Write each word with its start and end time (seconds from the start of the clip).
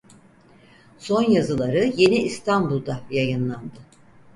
Son 0.97 1.21
yazıları 1.21 1.93
"Yeni 1.97 2.17
İstanbul"'da 2.17 3.01
yayınlandı. 3.11 3.79